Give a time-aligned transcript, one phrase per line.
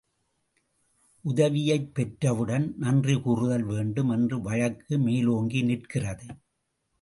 [1.25, 6.27] உதவியைப் பெற்றவுடன் நன்றி கூறுதல் வேண்டும் என்ற வழக்கு, மேலோங்கி நிற்கிறது.